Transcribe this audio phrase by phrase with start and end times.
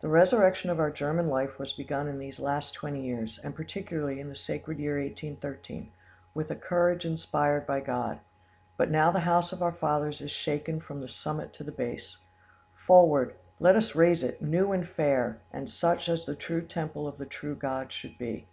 [0.00, 4.18] The resurrection of our German life was begun in these last twenty years, and particularly
[4.18, 5.92] in the sacred year 1813,
[6.34, 8.18] with a courage inspired by God.
[8.76, 12.16] But now the house of our fathers is shaken from the summit to the base.
[12.74, 13.36] Forward!
[13.60, 17.24] let us raise it, new and fair, and such as the true temple of the
[17.24, 18.48] true God should be.